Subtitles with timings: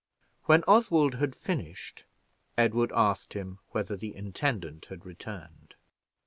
[0.45, 2.05] When Oswald had finished,
[2.57, 5.75] Edward asked him whether the intendant had returned.